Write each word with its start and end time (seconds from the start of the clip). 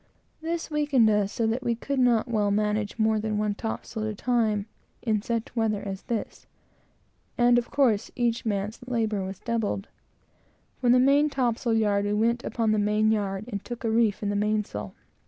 This 0.41 0.71
weakened 0.71 1.11
us 1.11 1.31
so 1.31 1.45
that 1.45 1.61
we 1.61 1.75
could 1.75 1.99
not 1.99 2.27
well 2.27 2.49
manage 2.49 2.97
more 2.97 3.19
than 3.19 3.37
one 3.37 3.53
topsail 3.53 4.03
at 4.03 4.09
a 4.09 4.15
time, 4.15 4.65
in 5.03 5.21
such 5.21 5.55
weather 5.55 5.79
as 5.87 6.01
this, 6.01 6.47
and, 7.37 7.59
of 7.59 7.69
course, 7.69 8.09
our 8.19 8.69
labor 8.87 9.23
was 9.23 9.37
doubled. 9.37 9.89
From 10.79 10.93
the 10.93 10.97
main 10.99 11.29
topsail 11.29 11.75
yard, 11.75 12.05
we 12.05 12.13
went 12.15 12.43
upon 12.43 12.71
the 12.71 12.79
main 12.79 13.11
yard, 13.11 13.45
and 13.47 13.63
took 13.63 13.83
a 13.83 13.91
reef 13.91 14.23
in 14.23 14.29
the 14.29 14.35
mainsail. 14.35 14.95